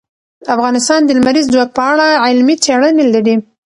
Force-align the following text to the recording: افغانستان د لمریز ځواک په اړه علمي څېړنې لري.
افغانستان 0.55 0.99
د 1.03 1.09
لمریز 1.17 1.45
ځواک 1.53 1.69
په 1.77 1.83
اړه 1.91 2.07
علمي 2.25 2.55
څېړنې 2.63 3.05
لري. 3.13 3.35